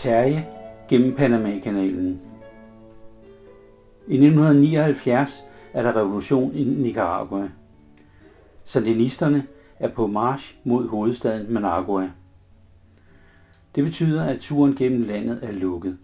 Terje 0.00 0.46
gennem 0.88 1.16
Panama-kanalen. 1.16 2.20
I 4.06 4.14
1979 4.14 5.44
er 5.72 5.82
der 5.82 5.96
revolution 5.96 6.54
i 6.54 6.64
Nicaragua. 6.64 7.48
Sandinisterne 8.64 9.46
er 9.78 9.88
på 9.88 10.06
march 10.06 10.54
mod 10.64 10.88
hovedstaden 10.88 11.52
Managua. 11.52 12.10
Det 13.74 13.84
betyder, 13.84 14.24
at 14.24 14.40
turen 14.40 14.74
gennem 14.74 15.02
landet 15.02 15.38
er 15.42 15.52
lukket. 15.52 15.98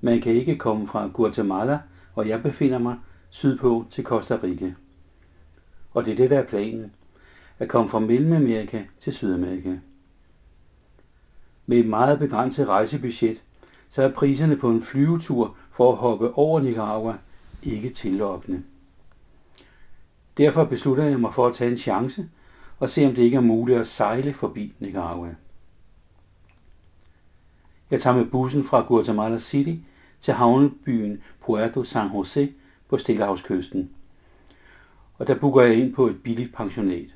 Man 0.00 0.20
kan 0.20 0.32
ikke 0.32 0.56
komme 0.56 0.86
fra 0.86 1.10
Guatemala, 1.14 1.78
hvor 2.14 2.22
jeg 2.22 2.42
befinder 2.42 2.78
mig, 2.78 2.96
sydpå 3.30 3.86
til 3.90 4.04
Costa 4.04 4.38
Rica. 4.42 4.74
Og 5.90 6.04
det 6.04 6.12
er 6.12 6.16
det, 6.16 6.30
der 6.30 6.38
er 6.38 6.46
planen. 6.46 6.92
At 7.58 7.68
komme 7.68 7.90
fra 7.90 7.98
Mellemamerika 7.98 8.82
til 9.00 9.12
Sydamerika. 9.12 9.76
Med 11.70 11.78
et 11.78 11.86
meget 11.86 12.18
begrænset 12.18 12.68
rejsebudget, 12.68 13.42
så 13.88 14.02
er 14.02 14.12
priserne 14.12 14.56
på 14.56 14.70
en 14.70 14.82
flyvetur 14.82 15.56
for 15.70 15.92
at 15.92 15.98
hoppe 15.98 16.38
over 16.38 16.60
Nicaragua 16.60 17.18
ikke 17.62 17.90
tillokkende. 17.90 18.62
Derfor 20.36 20.64
beslutter 20.64 21.04
jeg 21.04 21.20
mig 21.20 21.34
for 21.34 21.46
at 21.46 21.54
tage 21.54 21.70
en 21.70 21.78
chance 21.78 22.28
og 22.78 22.90
se, 22.90 23.06
om 23.06 23.14
det 23.14 23.22
ikke 23.22 23.36
er 23.36 23.40
muligt 23.40 23.78
at 23.78 23.86
sejle 23.86 24.34
forbi 24.34 24.74
Nicaragua. 24.78 25.34
Jeg 27.90 28.00
tager 28.00 28.16
med 28.16 28.24
bussen 28.24 28.64
fra 28.64 28.80
Guatemala 28.80 29.38
City 29.38 29.74
til 30.20 30.34
havnebyen 30.34 31.22
Puerto 31.44 31.84
San 31.84 32.12
Jose 32.14 32.52
på 32.88 32.98
Stillehavskysten. 32.98 33.90
Og 35.18 35.26
der 35.26 35.34
booker 35.34 35.62
jeg 35.62 35.74
ind 35.74 35.94
på 35.94 36.06
et 36.06 36.22
billigt 36.22 36.54
pensionat. 36.54 37.14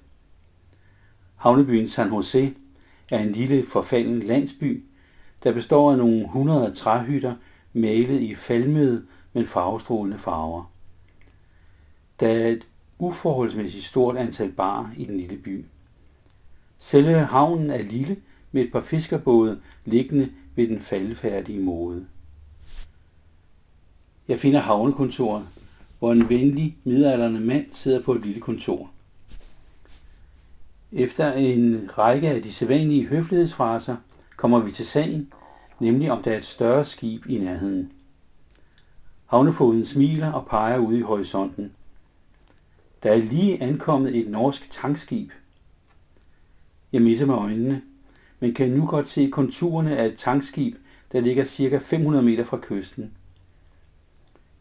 Havnebyen 1.37 1.89
San 1.89 2.09
Jose 2.09 2.55
er 3.13 3.19
en 3.19 3.33
lille 3.33 3.67
forfalden 3.67 4.23
landsby, 4.23 4.85
der 5.45 5.53
består 5.53 5.93
af 5.93 5.99
nogle 5.99 6.29
hundrede 6.29 6.75
træhytter 6.75 7.35
malet 7.73 8.21
i 8.21 8.35
falmede, 8.35 9.05
men 9.33 9.47
farvestrålende 9.47 10.19
farver. 10.19 10.73
Der 12.21 12.29
er 12.29 12.49
et 12.49 12.67
uforholdsmæssigt 12.99 13.85
stort 13.85 14.17
antal 14.17 14.53
bar 14.53 14.93
i 14.97 15.05
den 15.05 15.17
lille 15.17 15.37
by. 15.37 15.65
Selve 16.79 17.19
havnen 17.19 17.71
er 17.71 17.83
lille 17.83 18.17
med 18.53 18.63
et 18.65 18.73
par 18.73 18.81
fiskerbåde 18.81 19.61
liggende 19.85 20.33
ved 20.57 20.69
den 20.69 20.81
faldefærdige 20.81 21.61
måde. 21.61 22.07
Jeg 24.29 24.39
finder 24.39 24.61
havnekontoret, 24.61 25.47
hvor 25.99 26.13
en 26.13 26.29
venlig, 26.29 26.77
midalderne 26.85 27.41
mand 27.41 27.67
sidder 27.73 28.03
på 28.03 28.13
et 28.13 28.27
lille 28.27 28.41
kontor. 28.41 28.91
Efter 30.93 31.33
en 31.33 31.91
række 31.99 32.29
af 32.29 32.43
de 32.43 32.53
sædvanlige 32.53 33.07
høflighedsfraser 33.07 33.97
kommer 34.37 34.59
vi 34.59 34.71
til 34.71 34.87
sagen, 34.87 35.33
nemlig 35.81 36.13
om 36.13 36.23
der 36.23 36.33
er 36.33 36.39
et 36.39 36.45
større 36.45 36.85
skib 36.85 37.27
i 37.27 37.39
nærheden. 37.39 37.93
Havnefoden 39.27 39.85
smiler 39.85 40.33
og 40.33 40.47
peger 40.47 40.79
ud 40.79 40.95
i 40.95 41.01
horisonten. 41.01 41.73
Der 43.03 43.11
er 43.11 43.17
lige 43.17 43.63
ankommet 43.63 44.17
et 44.17 44.29
norsk 44.29 44.71
tankskib. 44.71 45.31
Jeg 46.93 47.03
misser 47.03 47.27
med 47.27 47.35
øjnene, 47.35 47.83
men 48.41 48.55
kan 48.55 48.71
nu 48.71 48.87
godt 48.87 49.09
se 49.09 49.29
konturerne 49.33 49.97
af 49.97 50.07
et 50.07 50.17
tankskib, 50.17 50.77
der 51.13 51.21
ligger 51.21 51.45
cirka 51.45 51.79
500 51.79 52.25
meter 52.25 52.45
fra 52.45 52.59
kysten. 52.63 53.13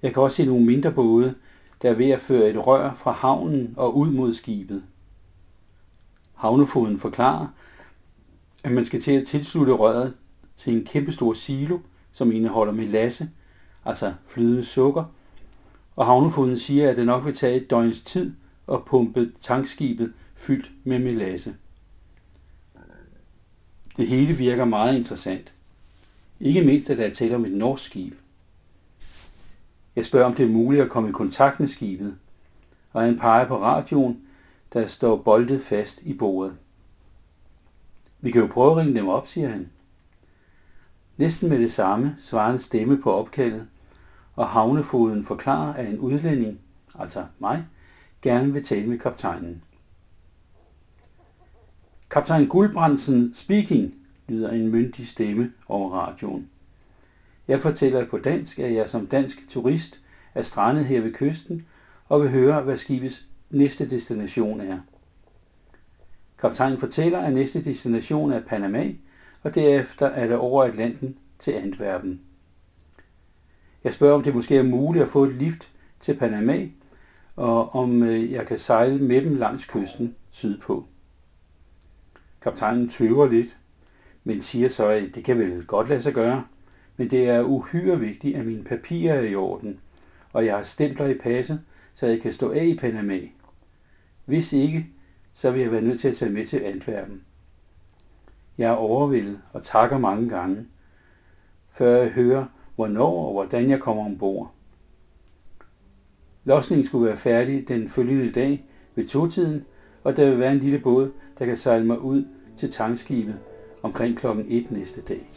Jeg 0.01 0.13
kan 0.13 0.23
også 0.23 0.37
se 0.37 0.45
nogle 0.45 0.65
mindre 0.65 0.91
både, 0.91 1.35
der 1.81 1.89
er 1.89 1.93
ved 1.93 2.09
at 2.09 2.19
føre 2.19 2.49
et 2.49 2.67
rør 2.67 2.93
fra 2.93 3.11
havnen 3.11 3.73
og 3.77 3.97
ud 3.97 4.11
mod 4.11 4.33
skibet. 4.33 4.83
Havnefoden 6.41 6.99
forklarer, 6.99 7.47
at 8.63 8.71
man 8.71 8.85
skal 8.85 9.01
til 9.01 9.11
at 9.11 9.27
tilslutte 9.27 9.73
røret 9.73 10.13
til 10.57 10.73
en 10.73 10.85
kæmpestor 10.85 11.33
silo, 11.33 11.79
som 12.11 12.31
indeholder 12.31 12.73
melasse, 12.73 13.29
altså 13.85 14.13
flydende 14.27 14.65
sukker, 14.65 15.03
og 15.95 16.05
havnefoden 16.05 16.57
siger, 16.57 16.89
at 16.89 16.97
det 16.97 17.05
nok 17.05 17.25
vil 17.25 17.35
tage 17.35 17.55
et 17.55 17.69
døgns 17.69 18.01
tid 18.01 18.33
at 18.71 18.85
pumpe 18.85 19.31
tankskibet 19.41 20.13
fyldt 20.35 20.71
med 20.83 20.99
melasse. 20.99 21.55
Det 23.97 24.07
hele 24.07 24.33
virker 24.33 24.65
meget 24.65 24.97
interessant. 24.97 25.53
Ikke 26.39 26.63
mindst, 26.63 26.89
at 26.89 26.97
der 26.97 27.05
er 27.05 27.13
tale 27.13 27.35
om 27.35 27.45
et 27.45 27.51
norsk 27.53 27.83
skib. 27.83 28.13
Jeg 29.95 30.05
spørger, 30.05 30.25
om 30.25 30.35
det 30.35 30.45
er 30.45 30.49
muligt 30.49 30.83
at 30.83 30.89
komme 30.89 31.09
i 31.09 31.11
kontakt 31.11 31.59
med 31.59 31.67
skibet, 31.67 32.15
og 32.93 33.01
han 33.01 33.19
peger 33.19 33.47
på 33.47 33.63
radioen, 33.63 34.21
der 34.73 34.87
står 34.87 35.15
boldet 35.15 35.61
fast 35.61 36.01
i 36.01 36.13
bordet. 36.13 36.55
Vi 38.21 38.31
kan 38.31 38.41
jo 38.41 38.47
prøve 38.47 38.71
at 38.71 38.77
ringe 38.77 38.95
dem 38.95 39.07
op, 39.07 39.27
siger 39.27 39.49
han. 39.49 39.69
Næsten 41.17 41.49
med 41.49 41.59
det 41.59 41.71
samme 41.71 42.15
svarer 42.19 42.53
en 42.53 42.59
stemme 42.59 43.01
på 43.01 43.11
opkaldet, 43.11 43.67
og 44.35 44.47
havnefoden 44.47 45.25
forklarer, 45.25 45.73
at 45.73 45.87
en 45.87 45.99
udlænding, 45.99 46.59
altså 46.99 47.25
mig, 47.39 47.65
gerne 48.21 48.53
vil 48.53 48.63
tale 48.63 48.87
med 48.87 48.99
kaptajnen. 48.99 49.63
Kaptajn 52.09 52.47
Guldbrandsen 52.47 53.33
speaking, 53.33 53.93
lyder 54.27 54.51
en 54.51 54.69
myndig 54.69 55.07
stemme 55.07 55.51
over 55.67 55.91
radioen. 55.91 56.49
Jeg 57.47 57.61
fortæller 57.61 58.05
på 58.05 58.17
dansk, 58.17 58.59
at 58.59 58.73
jeg 58.73 58.89
som 58.89 59.07
dansk 59.07 59.49
turist 59.49 59.99
er 60.35 60.41
strandet 60.41 60.85
her 60.85 61.01
ved 61.01 61.13
kysten 61.13 61.65
og 62.09 62.21
vil 62.21 62.29
høre, 62.29 62.61
hvad 62.61 62.77
skibets 62.77 63.25
næste 63.51 63.89
destination 63.89 64.61
er. 64.61 64.79
Kaptajnen 66.39 66.79
fortæller, 66.79 67.19
at 67.19 67.33
næste 67.33 67.63
destination 67.63 68.31
er 68.31 68.41
Panama, 68.41 68.91
og 69.43 69.55
derefter 69.55 70.05
er 70.05 70.27
det 70.27 70.37
over 70.37 70.63
Atlanten 70.63 71.17
til 71.39 71.51
Antwerpen. 71.51 72.21
Jeg 73.83 73.93
spørger, 73.93 74.15
om 74.15 74.23
det 74.23 74.35
måske 74.35 74.57
er 74.57 74.63
muligt 74.63 75.03
at 75.03 75.09
få 75.09 75.23
et 75.23 75.33
lift 75.33 75.69
til 75.99 76.17
Panama, 76.17 76.67
og 77.35 77.75
om 77.75 78.03
øh, 78.03 78.31
jeg 78.31 78.47
kan 78.47 78.59
sejle 78.59 78.97
med 78.97 79.21
dem 79.21 79.35
langs 79.35 79.65
kysten 79.65 80.15
sydpå. 80.29 80.85
Kaptajnen 82.41 82.89
tøver 82.89 83.29
lidt, 83.29 83.57
men 84.23 84.41
siger 84.41 84.69
så, 84.69 84.85
at 84.85 85.15
det 85.15 85.23
kan 85.23 85.37
vel 85.37 85.65
godt 85.65 85.89
lade 85.89 86.01
sig 86.01 86.13
gøre, 86.13 86.43
men 86.97 87.09
det 87.09 87.29
er 87.29 87.41
uhyre 87.41 87.99
vigtigt, 87.99 88.37
at 88.37 88.45
mine 88.45 88.63
papirer 88.63 89.13
er 89.13 89.21
i 89.21 89.35
orden, 89.35 89.79
og 90.33 90.45
jeg 90.45 90.55
har 90.55 90.63
stempler 90.63 91.07
i 91.07 91.13
passet, 91.13 91.61
så 91.93 92.07
jeg 92.07 92.21
kan 92.21 92.33
stå 92.33 92.51
af 92.51 92.65
i 92.65 92.77
Panama. 92.77 93.19
Hvis 94.25 94.53
ikke, 94.53 94.87
så 95.33 95.51
vil 95.51 95.61
jeg 95.61 95.71
være 95.71 95.81
nødt 95.81 95.99
til 95.99 96.07
at 96.07 96.15
tage 96.15 96.31
med 96.31 96.45
til 96.45 96.57
Antwerpen. 96.57 97.21
Jeg 98.57 98.71
er 98.71 98.75
overvældet 98.75 99.41
og 99.53 99.63
takker 99.63 99.97
mange 99.97 100.29
gange, 100.29 100.65
før 101.69 101.97
jeg 101.97 102.09
hører, 102.09 102.45
hvornår 102.75 103.25
og 103.25 103.31
hvordan 103.31 103.69
jeg 103.69 103.79
kommer 103.79 104.05
ombord. 104.05 104.53
Losningen 106.43 106.85
skulle 106.85 107.07
være 107.07 107.17
færdig 107.17 107.67
den 107.67 107.89
følgende 107.89 108.31
dag 108.31 108.65
ved 108.95 109.07
totiden, 109.07 109.65
og 110.03 110.17
der 110.17 110.29
vil 110.29 110.39
være 110.39 110.51
en 110.51 110.59
lille 110.59 110.79
båd, 110.79 111.11
der 111.39 111.45
kan 111.45 111.57
sejle 111.57 111.85
mig 111.85 111.99
ud 111.99 112.25
til 112.57 112.71
tankskibet 112.71 113.39
omkring 113.83 114.17
klokken 114.17 114.45
1 114.49 114.71
næste 114.71 115.01
dag. 115.01 115.31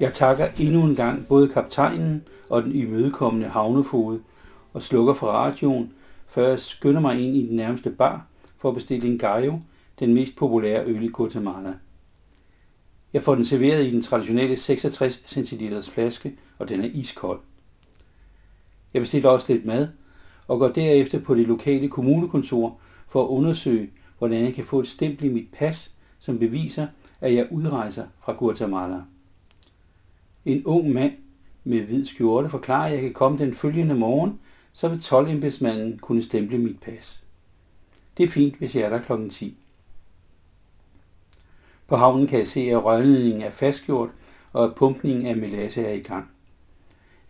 Jeg 0.00 0.14
takker 0.14 0.48
endnu 0.60 0.82
en 0.82 0.94
gang 0.94 1.26
både 1.28 1.48
kaptajnen 1.48 2.24
og 2.48 2.62
den 2.62 2.72
imødekommende 2.72 3.48
havnefode 3.48 4.20
og 4.72 4.82
slukker 4.82 5.14
for 5.14 5.26
radioen, 5.26 5.92
før 6.26 6.48
jeg 6.48 6.60
skynder 6.60 7.00
mig 7.00 7.20
ind 7.20 7.36
i 7.36 7.46
den 7.46 7.56
nærmeste 7.56 7.90
bar 7.90 8.26
for 8.58 8.68
at 8.68 8.74
bestille 8.74 9.08
en 9.08 9.18
gallo, 9.18 9.58
den 9.98 10.14
mest 10.14 10.36
populære 10.36 10.84
øl 10.84 11.02
i 11.02 11.08
Guatemala. 11.08 11.74
Jeg 13.12 13.22
får 13.22 13.34
den 13.34 13.44
serveret 13.44 13.86
i 13.86 13.90
den 13.90 14.02
traditionelle 14.02 14.56
66 14.56 15.22
cl 15.26 15.80
flaske, 15.92 16.36
og 16.58 16.68
den 16.68 16.80
er 16.80 16.88
iskold. 16.92 17.40
Jeg 18.94 19.02
bestiller 19.02 19.28
også 19.28 19.46
lidt 19.52 19.64
mad, 19.64 19.88
og 20.48 20.58
går 20.58 20.68
derefter 20.68 21.20
på 21.20 21.34
det 21.34 21.46
lokale 21.46 21.88
kommunekontor 21.88 22.78
for 23.08 23.22
at 23.24 23.28
undersøge, 23.28 23.90
hvordan 24.18 24.44
jeg 24.44 24.54
kan 24.54 24.64
få 24.64 24.80
et 24.80 24.88
stempel 24.88 25.24
i 25.24 25.32
mit 25.32 25.48
pas, 25.58 25.90
som 26.18 26.38
beviser, 26.38 26.86
at 27.20 27.34
jeg 27.34 27.48
udrejser 27.50 28.06
fra 28.20 28.32
Guatemala. 28.32 29.02
En 30.46 30.64
ung 30.64 30.92
mand 30.92 31.12
med 31.64 31.80
hvid 31.80 32.06
skjorte 32.06 32.48
forklarer, 32.48 32.86
at 32.86 32.92
jeg 32.92 33.00
kan 33.00 33.12
komme 33.12 33.38
den 33.38 33.54
følgende 33.54 33.94
morgen, 33.94 34.40
så 34.72 34.88
vil 34.88 35.00
12 35.00 35.98
kunne 36.00 36.22
stemple 36.22 36.58
mit 36.58 36.80
pas. 36.80 37.22
Det 38.16 38.24
er 38.24 38.28
fint, 38.28 38.54
hvis 38.54 38.74
jeg 38.74 38.82
er 38.82 38.88
der 38.88 39.02
klokken 39.02 39.30
10. 39.30 39.56
På 41.86 41.96
havnen 41.96 42.26
kan 42.26 42.38
jeg 42.38 42.48
se, 42.48 42.60
at 42.60 42.84
rørledningen 42.84 43.42
er 43.42 43.50
fastgjort, 43.50 44.10
og 44.52 44.64
at 44.64 44.74
pumpningen 44.74 45.26
af 45.26 45.36
melasse 45.36 45.82
er 45.82 45.92
i 45.92 46.00
gang. 46.00 46.30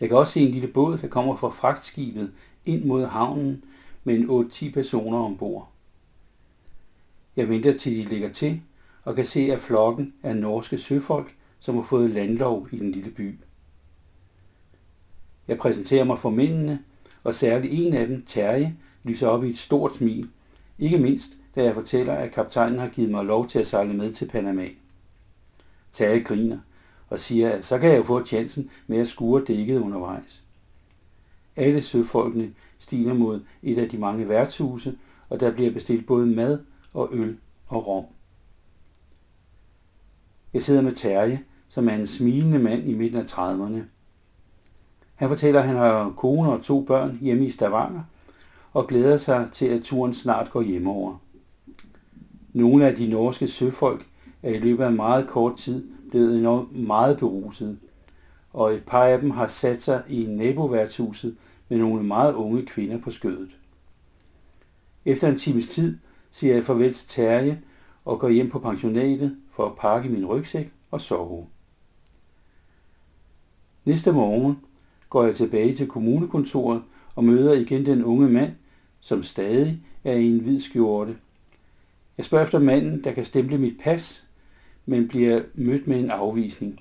Jeg 0.01 0.09
kan 0.09 0.19
også 0.19 0.33
se 0.33 0.41
en 0.41 0.51
lille 0.51 0.69
båd, 0.69 0.99
der 0.99 1.09
kommer 1.09 1.37
fra 1.37 1.49
fragtskibet 1.49 2.33
ind 2.65 2.85
mod 2.85 3.07
havnen 3.07 3.65
med 4.05 4.15
en 4.15 4.51
8-10 4.51 4.73
personer 4.73 5.19
ombord. 5.19 5.69
Jeg 7.37 7.49
venter 7.49 7.79
til 7.79 7.97
de 7.97 8.03
ligger 8.03 8.33
til, 8.33 8.61
og 9.05 9.15
kan 9.15 9.25
se, 9.25 9.41
at 9.41 9.61
flokken 9.61 10.15
af 10.23 10.37
norske 10.37 10.79
søfolk, 10.79 11.36
som 11.61 11.75
har 11.75 11.83
fået 11.83 12.11
landlov 12.11 12.69
i 12.73 12.79
den 12.79 12.93
lille 12.93 13.11
by. 13.11 13.39
Jeg 15.49 15.59
præsenterer 15.59 16.05
mig 16.05 16.19
for 16.19 16.31
mændene, 16.31 16.83
og 17.25 17.35
særligt 17.35 17.73
en 17.73 17.95
af 17.95 18.07
dem, 18.07 18.25
Terje, 18.27 18.77
lyser 19.05 19.27
op 19.27 19.45
i 19.45 19.51
et 19.51 19.59
stort 19.59 19.97
smil. 19.97 20.29
Ikke 20.79 20.99
mindst, 20.99 21.31
da 21.55 21.63
jeg 21.63 21.75
fortæller, 21.75 22.15
at 22.15 22.33
kaptajnen 22.33 22.79
har 22.79 22.89
givet 22.89 23.11
mig 23.11 23.25
lov 23.25 23.49
til 23.49 23.59
at 23.59 23.67
sejle 23.67 23.95
med 23.95 24.13
til 24.13 24.29
Panama. 24.29 24.69
Terje 25.93 26.21
griner 26.21 26.59
og 27.09 27.21
siger, 27.21 27.51
at 27.51 27.65
så 27.65 27.79
kan 27.79 27.91
jeg 27.91 27.99
jo 27.99 28.03
få 28.03 28.25
chancen 28.25 28.71
med 28.87 28.99
at 28.99 29.09
skure 29.09 29.45
dækket 29.45 29.81
undervejs. 29.81 30.43
Alle 31.57 31.83
søfolkene 31.83 32.53
stiger 32.79 33.15
mod 33.15 33.41
et 33.63 33.79
af 33.79 33.89
de 33.89 33.99
mange 33.99 34.29
værtshuse, 34.29 34.99
og 35.29 35.41
der 35.41 35.51
bliver 35.51 35.71
bestilt 35.71 36.07
både 36.07 36.27
mad 36.27 36.61
og 36.93 37.09
øl 37.13 37.39
og 37.67 37.87
rom. 37.87 38.05
Jeg 40.57 40.63
sidder 40.63 40.83
med 40.83 40.93
Terje, 40.93 41.43
som 41.69 41.89
er 41.89 41.93
en 41.93 42.07
smilende 42.07 42.59
mand 42.59 42.89
i 42.89 42.95
midten 42.95 43.21
af 43.21 43.25
30'erne. 43.25 43.81
Han 45.15 45.29
fortæller, 45.29 45.61
at 45.61 45.67
han 45.67 45.77
har 45.77 46.15
kone 46.17 46.53
og 46.53 46.63
to 46.63 46.81
børn 46.85 47.19
hjemme 47.21 47.47
i 47.47 47.51
Stavanger, 47.51 48.03
og 48.73 48.87
glæder 48.87 49.17
sig 49.17 49.49
til, 49.53 49.67
at 49.67 49.83
turen 49.83 50.15
snart 50.15 50.51
går 50.51 50.63
hjemover. 50.63 51.17
Nogle 52.53 52.87
af 52.87 52.97
de 52.97 53.09
norske 53.09 53.49
søfolk 53.49 54.07
er 54.43 54.51
i 54.51 54.59
løbet 54.59 54.85
af 54.85 54.93
meget 54.93 55.27
kort 55.27 55.57
tid 55.57 55.87
blevet 56.11 56.39
enormt 56.39 56.87
meget 56.87 57.19
beruset, 57.19 57.79
og 58.53 58.75
et 58.75 58.85
par 58.87 59.05
af 59.05 59.21
dem 59.21 59.31
har 59.31 59.47
sat 59.47 59.83
sig 59.83 60.03
i 60.09 60.27
naboværtshuset 60.27 61.37
med 61.69 61.79
nogle 61.79 62.05
meget 62.05 62.35
unge 62.35 62.67
kvinder 62.67 62.99
på 62.99 63.11
skødet. 63.11 63.51
Efter 65.05 65.29
en 65.29 65.39
times 65.39 65.67
tid 65.67 65.99
siger 66.31 66.55
jeg 66.55 66.65
farvel 66.65 66.95
til 66.95 67.09
Terje 67.09 67.63
og 68.05 68.19
går 68.19 68.29
hjem 68.29 68.51
på 68.51 68.59
pensionatet 68.59 69.37
for 69.57 69.67
at 69.67 69.77
pakke 69.77 70.09
min 70.09 70.27
rygsæk 70.27 70.73
og 70.91 71.01
sove. 71.01 71.47
Næste 73.85 74.13
morgen 74.13 74.59
går 75.11 75.25
jeg 75.25 75.35
tilbage 75.35 75.75
til 75.75 75.87
kommunekontoret 75.87 76.83
og 77.15 77.25
møder 77.25 77.53
igen 77.53 77.87
den 77.87 78.05
unge 78.05 78.29
mand, 78.29 78.53
som 79.01 79.23
stadig 79.23 79.81
er 80.05 80.13
i 80.13 80.27
en 80.27 80.41
hvid 80.41 80.61
skjorte. 80.61 81.17
Jeg 82.17 82.25
spørger 82.25 82.45
efter 82.45 82.59
manden, 82.59 83.05
der 83.05 83.13
kan 83.13 83.25
stemple 83.25 83.59
mit 83.59 83.79
pas, 83.81 84.27
men 84.87 85.09
bliver 85.09 85.43
mødt 85.55 85.87
med 85.87 86.01
en 86.01 86.11
afvisning. 86.11 86.81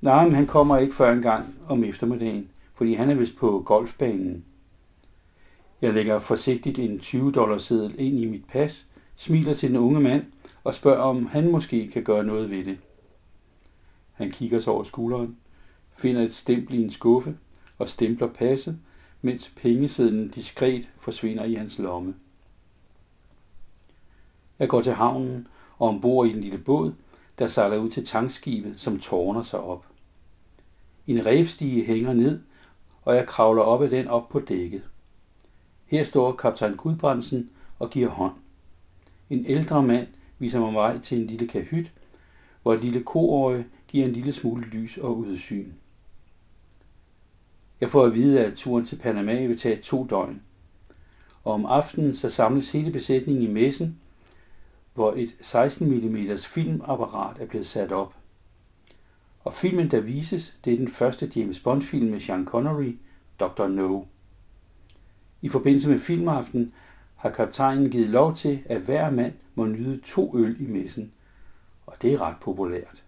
Nej, 0.00 0.24
men 0.24 0.34
han 0.34 0.46
kommer 0.46 0.78
ikke 0.78 0.94
før 0.94 1.12
en 1.12 1.22
gang 1.22 1.54
om 1.68 1.84
eftermiddagen, 1.84 2.48
fordi 2.74 2.94
han 2.94 3.10
er 3.10 3.14
vist 3.14 3.36
på 3.36 3.62
golfbanen. 3.66 4.44
Jeg 5.82 5.94
lægger 5.94 6.18
forsigtigt 6.18 6.78
en 6.78 6.98
20 6.98 7.32
dollar 7.32 7.58
seddel 7.58 7.94
ind 7.98 8.18
i 8.18 8.24
mit 8.24 8.44
pas, 8.44 8.86
smiler 9.16 9.54
til 9.54 9.68
den 9.68 9.76
unge 9.76 10.00
mand 10.00 10.24
og 10.64 10.74
spørger, 10.74 11.02
om 11.02 11.26
han 11.26 11.50
måske 11.50 11.88
kan 11.88 12.04
gøre 12.04 12.24
noget 12.24 12.50
ved 12.50 12.64
det. 12.64 12.78
Han 14.12 14.30
kigger 14.30 14.60
sig 14.60 14.72
over 14.72 14.84
skulderen, 14.84 15.36
finder 15.96 16.22
et 16.22 16.34
stempel 16.34 16.74
i 16.74 16.82
en 16.82 16.90
skuffe 16.90 17.36
og 17.78 17.88
stempler 17.88 18.28
passet, 18.28 18.78
mens 19.22 19.52
pengesedlen 19.56 20.28
diskret 20.28 20.88
forsvinder 20.98 21.44
i 21.44 21.54
hans 21.54 21.78
lomme. 21.78 22.14
Jeg 24.58 24.68
går 24.68 24.82
til 24.82 24.92
havnen 24.92 25.48
og 25.78 25.88
ombord 25.88 26.26
i 26.26 26.30
en 26.30 26.40
lille 26.40 26.58
båd, 26.58 26.92
der 27.38 27.48
sejler 27.48 27.78
ud 27.78 27.90
til 27.90 28.06
tankskibet, 28.06 28.74
som 28.76 29.00
tårner 29.00 29.42
sig 29.42 29.60
op. 29.60 29.86
En 31.06 31.26
rebstige 31.26 31.84
hænger 31.84 32.12
ned, 32.12 32.40
og 33.02 33.16
jeg 33.16 33.26
kravler 33.26 33.62
op 33.62 33.82
ad 33.82 33.90
den 33.90 34.08
op 34.08 34.28
på 34.28 34.40
dækket. 34.40 34.82
Her 35.86 36.04
står 36.04 36.32
kaptajn 36.32 36.76
Gudbrandsen 36.76 37.50
og 37.78 37.90
giver 37.90 38.08
hånd. 38.08 38.43
En 39.30 39.44
ældre 39.48 39.82
mand 39.82 40.06
viser 40.38 40.60
mig 40.60 40.74
vej 40.74 40.98
til 40.98 41.18
en 41.18 41.26
lille 41.26 41.48
kahyt, 41.48 41.92
hvor 42.62 42.74
et 42.74 42.84
lille 42.84 43.02
koøje 43.02 43.66
giver 43.88 44.06
en 44.06 44.12
lille 44.12 44.32
smule 44.32 44.64
lys 44.66 44.98
og 44.98 45.18
udsyn. 45.18 45.72
Jeg 47.80 47.90
får 47.90 48.04
at 48.04 48.14
vide, 48.14 48.44
at 48.44 48.54
turen 48.54 48.86
til 48.86 48.96
Panama 48.96 49.46
vil 49.46 49.58
tage 49.58 49.82
to 49.82 50.06
døgn. 50.06 50.42
Og 51.44 51.52
om 51.52 51.66
aftenen 51.66 52.14
så 52.14 52.28
samles 52.28 52.70
hele 52.70 52.90
besætningen 52.90 53.42
i 53.42 53.52
messen, 53.52 53.98
hvor 54.94 55.14
et 55.16 55.34
16 55.40 55.90
mm 55.90 56.38
filmapparat 56.38 57.36
er 57.40 57.46
blevet 57.46 57.66
sat 57.66 57.92
op. 57.92 58.14
Og 59.44 59.52
filmen, 59.52 59.90
der 59.90 60.00
vises, 60.00 60.56
det 60.64 60.72
er 60.72 60.76
den 60.76 60.88
første 60.88 61.32
James 61.36 61.60
Bond-film 61.60 62.10
med 62.10 62.20
Sean 62.20 62.44
Connery, 62.44 62.96
Dr. 63.40 63.66
No. 63.66 64.02
I 65.42 65.48
forbindelse 65.48 65.88
med 65.88 65.98
filmaften 65.98 66.72
har 67.24 67.30
kaptajnen 67.30 67.90
givet 67.90 68.08
lov 68.08 68.36
til, 68.36 68.58
at 68.66 68.80
hver 68.80 69.10
mand 69.10 69.32
må 69.54 69.66
nyde 69.66 70.00
to 70.04 70.38
øl 70.38 70.56
i 70.60 70.66
messen, 70.66 71.12
og 71.86 71.96
det 72.02 72.12
er 72.12 72.20
ret 72.20 72.36
populært. 72.40 73.02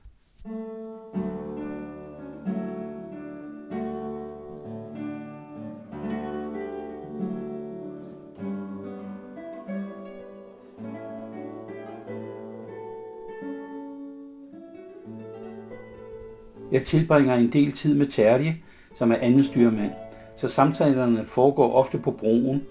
Jeg 16.73 16.83
tilbringer 16.83 17.35
en 17.35 17.52
del 17.52 17.73
tid 17.73 17.95
med 17.95 18.07
Terje, 18.07 18.57
som 18.95 19.12
er 19.12 19.17
anden 19.17 19.45
styrmand, 19.45 19.93
så 20.37 20.49
samtalerne 20.49 21.25
foregår 21.25 21.73
ofte 21.73 21.99
på 21.99 22.11
broen, 22.11 22.62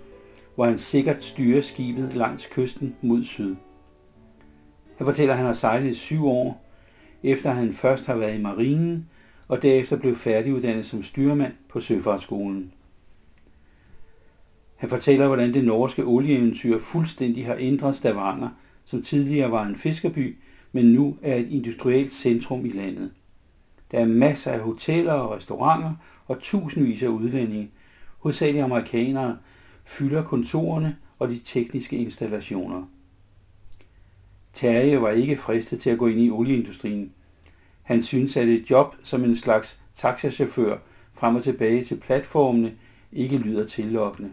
hvor 0.56 0.66
han 0.66 0.78
sikkert 0.78 1.24
styrer 1.24 1.62
skibet 1.62 2.14
langs 2.14 2.48
kysten 2.52 2.96
mod 3.02 3.24
syd. 3.24 3.56
Han 4.98 5.08
fortæller, 5.08 5.34
at 5.34 5.38
han 5.38 5.46
har 5.46 5.54
sejlet 5.54 5.90
i 5.90 5.94
syv 5.94 6.26
år, 6.28 6.66
efter 7.24 7.52
han 7.52 7.74
først 7.74 8.06
har 8.06 8.16
været 8.16 8.40
i 8.40 8.42
marinen, 8.42 9.10
og 9.48 9.62
derefter 9.62 9.98
blev 9.98 10.16
færdiguddannet 10.16 10.86
som 10.86 11.04
styrmand 11.04 11.54
på 11.70 11.80
Søfartsskolen. 11.80 12.72
Han 14.76 14.90
fortæller, 14.90 15.28
hvordan 15.28 15.54
det 15.54 15.64
norske 15.64 16.04
olieeventyr 16.04 16.80
fuldstændig 16.80 17.46
har 17.46 17.56
ændret 17.60 17.96
Stavanger, 17.96 18.50
som 18.86 19.02
tidligere 19.02 19.52
var 19.52 19.66
en 19.66 19.76
fiskerby, 19.76 20.38
men 20.72 20.86
nu 20.86 21.18
er 21.22 21.36
et 21.36 21.50
industrielt 21.50 22.14
centrum 22.14 22.66
i 22.66 22.70
landet. 22.70 23.12
Der 23.92 24.00
er 24.00 24.06
masser 24.06 24.52
af 24.52 24.60
hoteller 24.60 25.14
og 25.14 25.36
restauranter 25.36 25.94
og 26.28 26.40
tusindvis 26.40 27.04
af 27.04 27.08
udlændinge, 27.08 27.72
hovedsageligt 28.20 28.64
amerikanere, 28.64 29.38
fylder 29.86 30.24
kontorerne 30.24 30.98
og 31.20 31.30
de 31.30 31.40
tekniske 31.40 31.98
installationer. 31.98 32.84
Terje 34.54 35.02
var 35.02 35.10
ikke 35.10 35.38
fristet 35.38 35.80
til 35.80 35.90
at 35.90 35.98
gå 35.98 36.08
ind 36.08 36.20
i 36.20 36.30
olieindustrien. 36.30 37.12
Han 37.84 38.04
syntes, 38.04 38.38
at 38.38 38.48
et 38.48 38.70
job 38.70 38.96
som 39.04 39.24
en 39.24 39.36
slags 39.36 39.80
taxachauffør 39.96 40.78
frem 41.14 41.36
og 41.36 41.44
tilbage 41.44 41.84
til 41.84 41.96
platformene 41.96 42.74
ikke 43.12 43.38
lyder 43.38 43.68
tillokkende. 43.68 44.30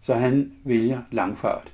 Så 0.00 0.14
han 0.14 0.52
vælger 0.64 1.02
langfart. 1.10 1.72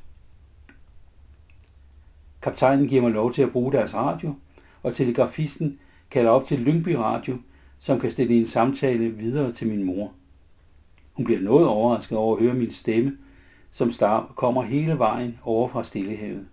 Kaptajnen 2.43 2.89
giver 2.89 3.03
mig 3.03 3.13
lov 3.13 3.33
til 3.33 3.43
at 3.43 3.53
bruge 3.53 3.73
deres 3.73 3.95
radio, 3.95 4.35
og 4.83 4.95
telegrafisten 4.95 5.79
kalder 6.11 6.31
op 6.31 6.47
til 6.47 6.59
Lyngby 6.59 6.89
Radio, 6.89 7.39
som 7.79 8.01
kan 8.01 8.11
stille 8.11 8.35
en 8.35 8.47
samtale 8.47 9.11
videre 9.11 9.53
til 9.53 9.69
min 9.69 9.85
mor. 9.85 10.13
Hun 11.14 11.25
bliver 11.25 11.40
noget 11.40 11.66
overrasket 11.66 12.18
over 12.18 12.37
at 12.37 12.42
høre 12.42 12.54
min 12.54 12.73
stemme, 12.73 13.18
som 13.71 13.92
star 13.92 14.33
kommer 14.37 14.62
hele 14.62 14.99
vejen 14.99 15.38
over 15.42 15.68
fra 15.68 15.85
Stillehavet. 15.85 16.47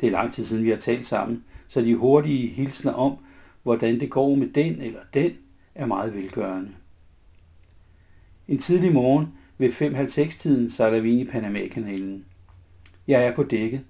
Det 0.00 0.06
er 0.06 0.10
lang 0.10 0.32
tid 0.32 0.44
siden, 0.44 0.64
vi 0.64 0.70
har 0.70 0.76
talt 0.76 1.06
sammen, 1.06 1.44
så 1.68 1.80
de 1.80 1.94
hurtige 1.94 2.48
hilsner 2.48 2.92
om, 2.92 3.16
hvordan 3.62 4.00
det 4.00 4.10
går 4.10 4.34
med 4.34 4.46
den 4.48 4.80
eller 4.80 5.00
den, 5.14 5.32
er 5.74 5.86
meget 5.86 6.14
velgørende. 6.14 6.70
En 8.48 8.58
tidlig 8.58 8.92
morgen 8.92 9.26
ved 9.58 9.68
5.30-tiden 9.68 10.70
sejler 10.70 11.00
vi 11.00 11.10
ind 11.10 11.20
i 11.20 11.24
Panama-kanalen. 11.24 12.24
Jeg 13.06 13.26
er 13.26 13.34
på 13.34 13.42
dækket 13.42 13.80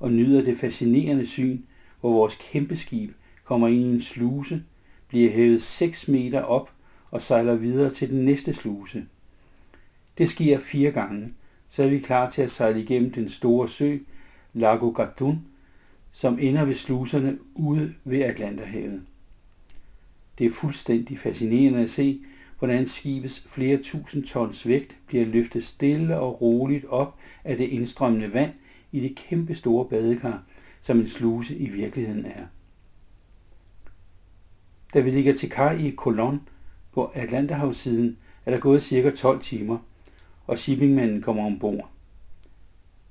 og 0.00 0.12
nyder 0.12 0.42
det 0.42 0.58
fascinerende 0.58 1.26
syn, 1.26 1.62
hvor 2.00 2.12
vores 2.12 2.34
kæmpe 2.40 2.76
skib 2.76 3.10
kommer 3.44 3.68
ind 3.68 3.80
i 3.80 3.94
en 3.94 4.02
sluse, 4.02 4.62
bliver 5.08 5.30
hævet 5.30 5.62
6 5.62 6.08
meter 6.08 6.42
op 6.42 6.70
og 7.10 7.22
sejler 7.22 7.54
videre 7.54 7.90
til 7.90 8.10
den 8.10 8.24
næste 8.24 8.52
sluse. 8.52 9.06
Det 10.18 10.28
sker 10.28 10.58
fire 10.58 10.90
gange, 10.90 11.34
så 11.68 11.82
er 11.82 11.88
vi 11.88 11.98
klar 11.98 12.30
til 12.30 12.42
at 12.42 12.50
sejle 12.50 12.82
igennem 12.82 13.12
den 13.12 13.28
store 13.28 13.68
sø, 13.68 13.98
Lago 14.52 14.90
Gatun, 14.90 15.46
som 16.12 16.38
ender 16.40 16.64
ved 16.64 16.74
sluserne 16.74 17.38
ude 17.54 17.94
ved 18.04 18.20
Atlanterhavet. 18.20 19.02
Det 20.38 20.46
er 20.46 20.50
fuldstændig 20.50 21.18
fascinerende 21.18 21.80
at 21.80 21.90
se, 21.90 22.20
hvordan 22.58 22.86
skibets 22.86 23.46
flere 23.48 23.76
tusind 23.76 24.24
tons 24.24 24.66
vægt 24.66 24.96
bliver 25.06 25.26
løftet 25.26 25.64
stille 25.64 26.18
og 26.18 26.40
roligt 26.40 26.84
op 26.84 27.16
af 27.44 27.56
det 27.56 27.68
indstrømmende 27.68 28.32
vand 28.32 28.52
i 28.92 29.00
det 29.00 29.16
kæmpe 29.16 29.54
store 29.54 29.84
badekar, 29.84 30.42
som 30.80 31.00
en 31.00 31.08
sluse 31.08 31.56
i 31.56 31.68
virkeligheden 31.68 32.26
er. 32.26 32.46
Da 34.94 35.00
vi 35.00 35.10
ligger 35.10 35.34
til 35.34 35.50
kaj 35.50 35.76
i 35.76 35.94
Colon 35.96 36.40
på 36.92 37.04
Atlanterhavssiden, 37.04 38.16
er 38.46 38.50
der 38.50 38.58
gået 38.58 38.82
cirka 38.82 39.10
12 39.10 39.40
timer, 39.40 39.78
og 40.46 40.58
shippingmanden 40.58 41.22
kommer 41.22 41.46
ombord. 41.46 41.90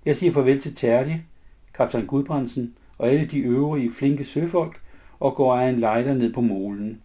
Jeg 0.05 0.15
siger 0.15 0.31
farvel 0.31 0.59
til 0.59 0.75
Terje, 0.75 1.25
kaptajn 1.73 2.05
Gudbrandsen 2.05 2.75
og 2.97 3.09
alle 3.09 3.25
de 3.25 3.39
øvrige 3.39 3.91
flinke 3.91 4.25
søfolk 4.25 4.81
og 5.19 5.35
går 5.35 5.55
af 5.55 5.69
en 5.69 5.79
lejder 5.79 6.13
ned 6.13 6.33
på 6.33 6.41
molen. 6.41 7.01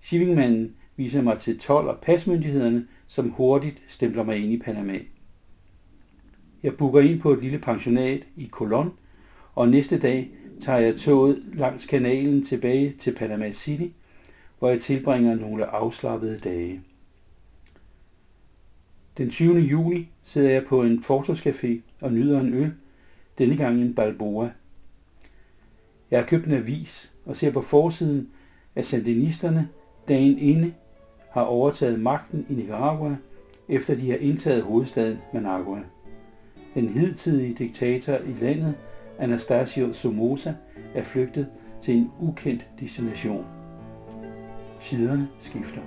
Shippingmanden 0.00 0.74
viser 0.96 1.22
mig 1.22 1.38
til 1.38 1.58
tolv 1.58 1.88
og 1.88 1.98
pasmyndighederne, 2.02 2.86
som 3.06 3.30
hurtigt 3.30 3.82
stempler 3.88 4.24
mig 4.24 4.36
ind 4.36 4.52
i 4.52 4.58
Panama. 4.58 4.98
Jeg 6.62 6.76
booker 6.76 7.00
ind 7.00 7.20
på 7.20 7.32
et 7.32 7.42
lille 7.42 7.58
pensionat 7.58 8.26
i 8.36 8.48
Colon, 8.48 8.92
og 9.54 9.68
næste 9.68 9.98
dag 9.98 10.30
tager 10.60 10.78
jeg 10.78 10.96
toget 10.96 11.42
langs 11.54 11.86
kanalen 11.86 12.44
tilbage 12.44 12.90
til 12.90 13.14
Panama 13.14 13.52
City, 13.52 13.86
hvor 14.58 14.68
jeg 14.68 14.80
tilbringer 14.80 15.34
nogle 15.34 15.66
afslappede 15.66 16.38
dage. 16.38 16.80
Den 19.18 19.30
20. 19.30 19.58
juni 19.58 20.08
sidder 20.22 20.50
jeg 20.50 20.64
på 20.64 20.82
en 20.82 20.98
fortorskafé 20.98 21.68
og 22.00 22.12
nyder 22.12 22.40
en 22.40 22.54
øl, 22.54 22.72
denne 23.38 23.56
gang 23.56 23.82
en 23.82 23.94
Balboa. 23.94 24.50
Jeg 26.10 26.18
har 26.18 26.26
købt 26.26 26.46
en 26.46 26.52
avis 26.52 27.12
og 27.26 27.36
ser 27.36 27.52
på 27.52 27.60
forsiden, 27.60 28.28
at 28.74 28.86
sandinisterne 28.86 29.68
dagen 30.08 30.38
inde 30.38 30.72
har 31.30 31.42
overtaget 31.42 32.00
magten 32.00 32.46
i 32.48 32.54
Nicaragua, 32.54 33.16
efter 33.68 33.94
de 33.94 34.10
har 34.10 34.16
indtaget 34.16 34.62
hovedstaden 34.62 35.18
Managua. 35.34 35.82
Den 36.74 36.88
hidtidige 36.88 37.54
diktator 37.54 38.14
i 38.14 38.44
landet, 38.44 38.74
Anastasio 39.18 39.92
Somoza, 39.92 40.54
er 40.94 41.02
flygtet 41.02 41.46
til 41.82 41.94
en 41.94 42.10
ukendt 42.20 42.66
destination. 42.80 43.46
Tiderne 44.80 45.28
skifter. 45.38 45.80